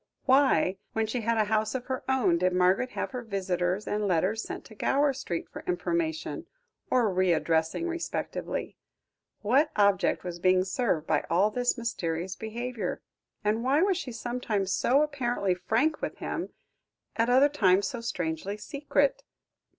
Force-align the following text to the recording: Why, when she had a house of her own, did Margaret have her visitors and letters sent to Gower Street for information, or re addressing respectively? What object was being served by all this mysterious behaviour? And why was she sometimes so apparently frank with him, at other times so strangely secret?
Why, 0.25 0.77
when 0.93 1.05
she 1.05 1.21
had 1.21 1.37
a 1.37 1.43
house 1.43 1.75
of 1.75 1.85
her 1.85 2.03
own, 2.09 2.39
did 2.39 2.53
Margaret 2.53 2.89
have 2.93 3.11
her 3.11 3.21
visitors 3.21 3.85
and 3.87 4.07
letters 4.07 4.41
sent 4.41 4.65
to 4.65 4.73
Gower 4.73 5.13
Street 5.13 5.47
for 5.47 5.61
information, 5.67 6.47
or 6.89 7.13
re 7.13 7.33
addressing 7.33 7.87
respectively? 7.87 8.77
What 9.43 9.69
object 9.75 10.23
was 10.23 10.39
being 10.39 10.63
served 10.63 11.05
by 11.05 11.23
all 11.29 11.51
this 11.51 11.77
mysterious 11.77 12.35
behaviour? 12.35 12.99
And 13.43 13.63
why 13.63 13.83
was 13.83 13.95
she 13.95 14.11
sometimes 14.11 14.73
so 14.73 15.03
apparently 15.03 15.53
frank 15.53 16.01
with 16.01 16.17
him, 16.17 16.49
at 17.15 17.29
other 17.29 17.47
times 17.47 17.85
so 17.85 18.01
strangely 18.01 18.57
secret? 18.57 19.21